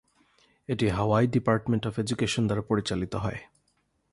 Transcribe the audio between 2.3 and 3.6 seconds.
দ্বারা পরিচালিত হয়।